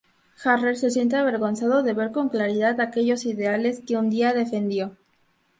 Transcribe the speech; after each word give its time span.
Harrer 0.43 0.77
se 0.77 0.89
siente 0.89 1.15
avergonzado 1.15 1.83
de 1.83 1.93
ver 1.93 2.11
con 2.11 2.29
claridad 2.29 2.81
aquellos 2.81 3.23
ideales 3.27 3.83
que 3.85 3.97
un 3.97 4.09
día 4.09 4.33
defendió. 4.33 4.97